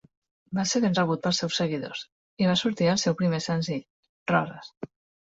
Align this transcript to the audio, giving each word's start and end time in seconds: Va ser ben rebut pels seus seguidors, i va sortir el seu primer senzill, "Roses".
Va 0.59 0.63
ser 0.69 0.79
ben 0.83 0.95
rebut 0.99 1.19
pels 1.25 1.41
seus 1.41 1.57
seguidors, 1.59 2.01
i 2.43 2.47
va 2.51 2.55
sortir 2.61 2.87
el 2.93 2.97
seu 3.01 3.17
primer 3.19 3.41
senzill, 3.49 3.83
"Roses". 4.33 4.73